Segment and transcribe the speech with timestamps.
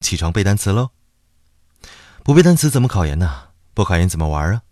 [0.00, 0.90] 起床背单词喽
[2.22, 3.48] 不背单词怎么考研呢？
[3.74, 4.62] 不考研怎么玩啊？